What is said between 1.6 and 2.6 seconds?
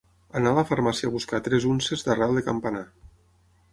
unces d'arrel de